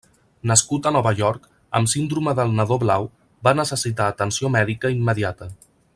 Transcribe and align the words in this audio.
Nascut 0.51 0.87
a 0.89 0.91
Nova 0.95 1.11
York, 1.19 1.43
amb 1.79 1.91
síndrome 1.93 2.33
del 2.41 2.57
nadó 2.61 2.79
blau, 2.85 3.07
va 3.49 3.55
necessitar 3.61 4.11
atenció 4.15 4.53
mèdica 4.57 4.93
immediata. 4.99 5.53